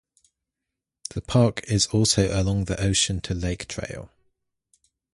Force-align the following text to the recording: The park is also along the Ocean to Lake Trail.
The 1.13 1.21
park 1.21 1.61
is 1.65 1.85
also 1.85 2.33
along 2.35 2.65
the 2.65 2.81
Ocean 2.83 3.21
to 3.21 3.35
Lake 3.35 3.67
Trail. 3.67 4.09